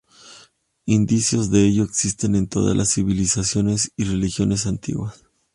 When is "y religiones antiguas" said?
3.95-5.25